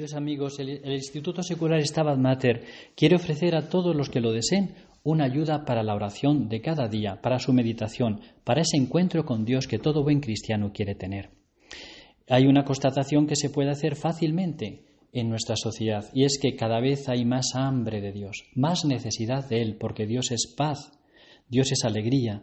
[0.00, 2.64] Queridos amigos, el, el, Instituto Secular Stabat Mater
[2.96, 6.88] quiere ofrecer a todos los que lo deseen una ayuda para la oración de cada
[6.88, 11.28] día, para su meditación, para ese encuentro con Dios que todo buen cristiano quiere tener.
[12.30, 16.80] Hay una constatación que se puede hacer fácilmente en nuestra sociedad y es que cada
[16.80, 20.98] vez hay más hambre de Dios, más necesidad de Él, porque Dios es paz,
[21.50, 22.42] Dios es alegría,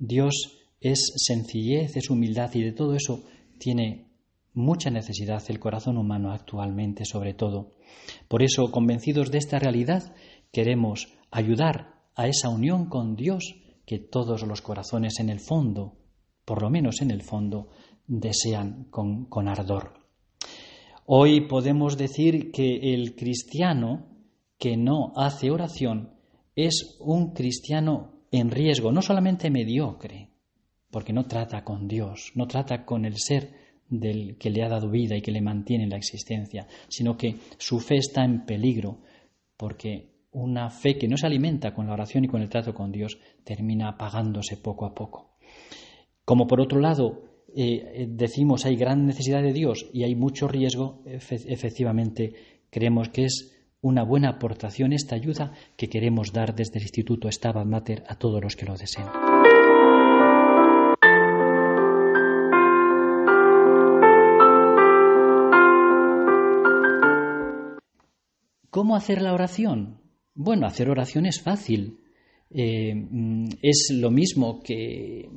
[0.00, 3.22] Dios es sencillez, es humildad y de todo eso
[3.60, 4.06] tiene
[4.56, 7.72] mucha necesidad el corazón humano actualmente, sobre todo.
[8.26, 10.14] Por eso, convencidos de esta realidad,
[10.50, 15.98] queremos ayudar a esa unión con Dios que todos los corazones en el fondo,
[16.44, 17.68] por lo menos en el fondo,
[18.06, 19.92] desean con, con ardor.
[21.04, 24.08] Hoy podemos decir que el cristiano
[24.58, 26.14] que no hace oración
[26.56, 30.30] es un cristiano en riesgo, no solamente mediocre,
[30.90, 34.90] porque no trata con Dios, no trata con el ser del que le ha dado
[34.90, 38.98] vida y que le mantiene en la existencia, sino que su fe está en peligro,
[39.56, 42.92] porque una fe que no se alimenta con la oración y con el trato con
[42.92, 45.36] Dios termina apagándose poco a poco.
[46.24, 47.22] Como por otro lado
[47.54, 52.34] eh, decimos hay gran necesidad de Dios y hay mucho riesgo, efectivamente
[52.70, 57.66] creemos que es una buena aportación esta ayuda que queremos dar desde el Instituto Stabat
[57.66, 59.06] Mater a todos los que lo deseen.
[68.86, 69.98] ¿Cómo hacer la oración?
[70.32, 71.98] Bueno, hacer oración es fácil.
[72.48, 75.28] Eh, mm, es lo mismo que,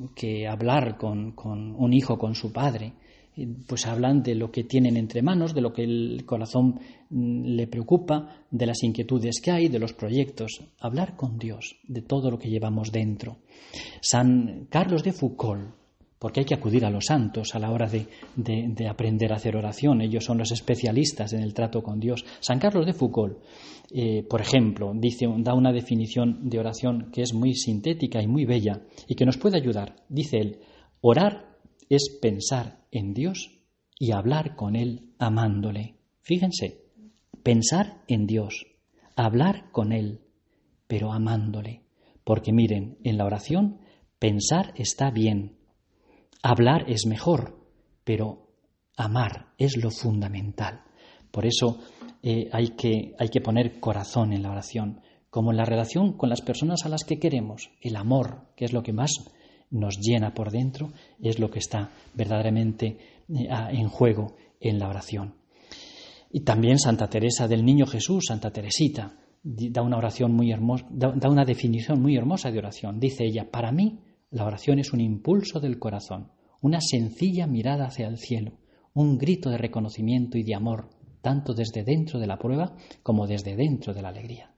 [0.48, 1.34] hablar con,
[1.76, 2.94] un hijo con su padre.
[3.36, 7.56] Eh, pues hablan de lo que tienen entre manos, de lo que el corazón mm,
[7.56, 10.62] le preocupa, de las inquietudes que hay, de los proyectos.
[10.80, 13.38] Hablar con Dios, de todo lo que llevamos dentro.
[14.00, 15.74] San Carlos de Foucault
[16.20, 20.02] porque hay que acudir a los santos a la hora de, aprender a hacer oración.
[20.02, 22.26] Ellos son los especialistas en el trato con Dios.
[22.42, 23.38] San Carlos de Foucault,
[23.92, 28.44] eh, por ejemplo, dice, da una definición de oración que es muy sintética y muy
[28.46, 29.96] bella y que nos puede ayudar.
[30.10, 30.60] Dice él,
[31.00, 31.58] orar
[31.90, 33.60] es pensar en Dios
[33.98, 35.96] y hablar con Él amándole.
[36.22, 36.84] Fíjense,
[37.44, 38.66] pensar en Dios,
[39.16, 40.22] hablar con Él,
[40.88, 41.84] pero amándole.
[42.24, 43.80] Porque miren, en la oración
[44.20, 45.59] pensar está bien,
[46.42, 47.60] Hablar es mejor,
[48.04, 48.50] pero
[48.96, 50.82] amar es lo fundamental.
[51.32, 51.80] Por eso
[52.24, 56.30] eh, hay, que, hay que poner corazón en la oración, como en la relación con
[56.30, 57.70] las personas a las que queremos.
[57.82, 59.12] El amor, que es lo que más
[59.70, 60.92] nos llena por dentro,
[61.22, 62.98] es lo que está verdaderamente
[63.30, 65.36] eh, en juego en la oración.
[66.32, 71.30] Y también Santa Teresa del Niño Jesús, Santa Teresita, da una oración muy hermosa, da
[71.30, 73.00] una definición muy hermosa de oración.
[73.00, 74.00] Dice ella, para mí
[74.32, 76.32] la oración es un impulso del corazón,
[76.62, 78.60] una sencilla mirada hacia el cielo,
[78.94, 80.90] un grito de reconocimiento y de amor,
[81.22, 84.54] tanto desde dentro de la prueba como desde dentro de la alegría.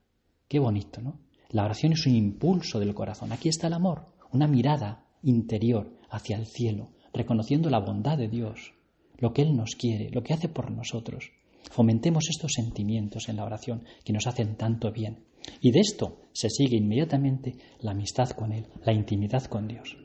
[0.48, 1.22] Qué bonito, ¿no?
[1.50, 3.32] La oración es un impulso del corazón.
[3.32, 8.74] Aquí está el amor, una mirada interior hacia el cielo, reconociendo la bondad de Dios,
[9.18, 11.32] lo que Él nos quiere, lo que hace por nosotros.
[11.70, 15.26] Fomentemos estos sentimientos en la oración que nos hacen tanto bien.
[15.62, 19.98] Y de esto se sigue inmediatamente la amistad con Él, la intimidad con Dios.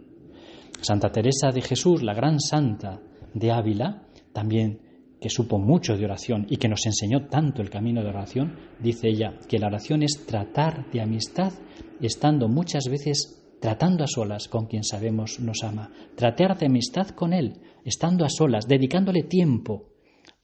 [0.81, 3.01] Santa Teresa de Jesús, la gran santa
[3.35, 4.81] de Ávila, también
[5.21, 9.09] que supo mucho de oración y que nos enseñó tanto el camino de oración, dice
[9.09, 11.53] ella que la oración es tratar de amistad
[12.01, 17.33] estando muchas veces tratando a solas con quien sabemos nos ama, tratar de amistad con
[17.33, 19.96] Él, estando a solas, dedicándole tiempo,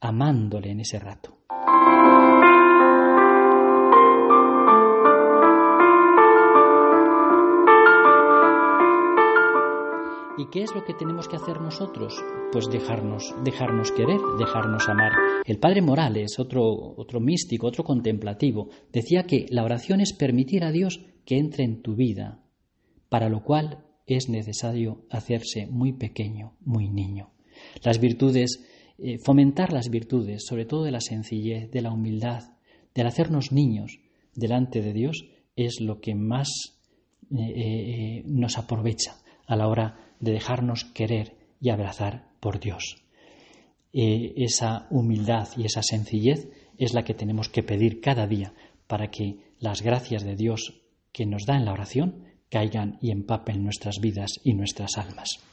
[0.03, 1.37] amándole en ese rato.
[10.37, 12.21] ¿Y qué es lo que tenemos que hacer nosotros?
[12.51, 15.13] Pues dejarnos, dejarnos querer, dejarnos amar.
[15.45, 16.65] El padre Morales, otro,
[16.97, 21.81] otro místico, otro contemplativo, decía que la oración es permitir a Dios que entre en
[21.81, 22.43] tu vida,
[23.07, 27.31] para lo cual es necesario hacerse muy pequeño, muy niño.
[27.83, 28.65] Las virtudes,
[28.99, 32.43] eh, fomentar las virtudes, sobre todo de la sencillez, de la humildad,
[32.93, 33.99] del hacernos niños
[34.35, 35.25] delante de Dios,
[35.55, 36.49] es lo que más
[37.31, 39.15] eh, eh, nos aprovecha
[39.47, 42.97] a la hora de dejarnos querer y abrazar por Dios.
[43.95, 46.49] Esa humildad y esa sencillez
[46.79, 48.53] es la que tenemos que pedir cada día
[48.87, 50.81] para que las gracias de Dios
[51.11, 55.43] que nos da en la oración caigan y empapen nuestras vidas y nuestras almas.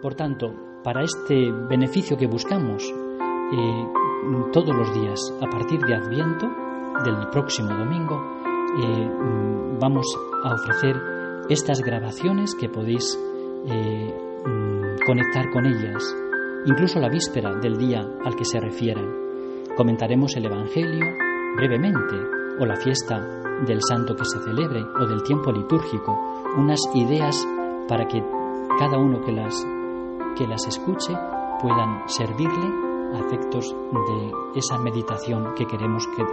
[0.00, 0.54] Por tanto,
[0.84, 2.84] para este beneficio que buscamos,
[3.52, 3.86] eh,
[4.52, 6.46] todos los días a partir de Adviento,
[7.04, 8.22] del próximo domingo,
[8.80, 9.10] eh,
[9.80, 10.06] vamos
[10.44, 10.96] a ofrecer
[11.48, 13.18] estas grabaciones que podéis
[13.66, 14.14] eh,
[14.46, 16.14] mm, conectar con ellas,
[16.66, 19.12] incluso la víspera del día al que se refieran.
[19.76, 21.06] Comentaremos el Evangelio
[21.56, 22.16] brevemente
[22.60, 23.18] o la fiesta
[23.66, 27.44] del santo que se celebre o del tiempo litúrgico, unas ideas
[27.88, 28.22] para que
[28.78, 29.54] cada uno que las,
[30.38, 31.18] que las escuche
[31.60, 32.70] puedan servirle
[33.12, 36.24] a efectos de esa meditación que queremos, que,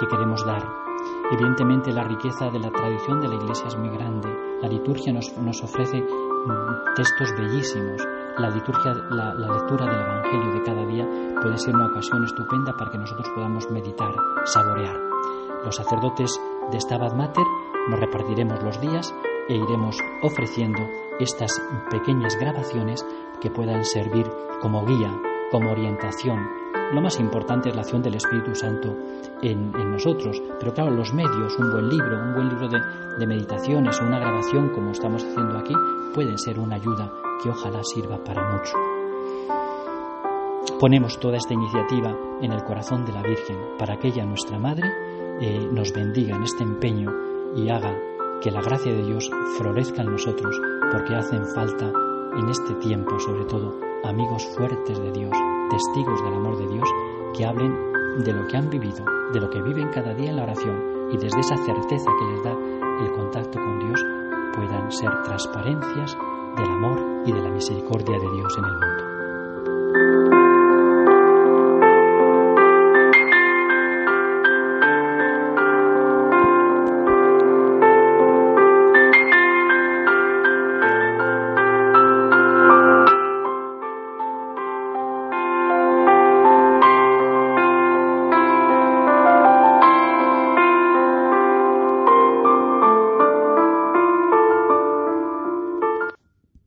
[0.00, 0.82] que queremos dar.
[1.30, 4.28] Evidentemente la riqueza de la tradición de la Iglesia es muy grande.
[4.60, 8.02] La liturgia nos, nos ofrece mm, textos bellísimos.
[8.38, 11.08] La, liturgia, la, la, lectura del Evangelio de cada día
[11.40, 14.14] puede ser una ocasión estupenda para que nosotros podamos meditar,
[14.44, 14.98] saborear.
[15.64, 16.40] Los sacerdotes
[16.70, 17.44] de Stabat Mater
[17.88, 19.14] nos repartiremos los días
[19.48, 20.80] e iremos ofreciendo
[21.22, 21.52] estas
[21.90, 23.04] pequeñas grabaciones
[23.40, 24.26] que puedan servir
[24.60, 25.10] como guía,
[25.50, 26.38] como orientación.
[26.92, 28.94] Lo más importante es la acción del Espíritu Santo
[29.40, 32.80] en, nosotros, pero claro, los medios, un buen libro, un buen libro de,
[33.18, 35.74] de meditaciones o una grabación como estamos haciendo aquí,
[36.14, 37.10] pueden ser una ayuda
[37.42, 38.74] que ojalá sirva para mucho.
[40.78, 44.88] Ponemos toda esta iniciativa en el corazón de la Virgen para que ella, nuestra Madre,
[45.40, 47.10] eh, nos bendiga en este empeño
[47.56, 47.96] y haga
[48.40, 50.60] que la gracia de Dios florezca en nosotros,
[50.92, 51.90] porque hacen falta
[52.36, 53.74] en este tiempo, sobre todo,
[54.04, 55.32] amigos fuertes de Dios,
[55.70, 56.88] testigos del amor de Dios,
[57.34, 57.74] que hablen
[58.18, 61.16] de lo que han vivido, de lo que viven cada día en la oración y
[61.16, 62.52] desde esa certeza que les da
[63.00, 64.04] el contacto con Dios
[64.54, 66.16] puedan ser transparencias
[66.56, 69.11] del amor y de la misericordia de Dios en el mundo.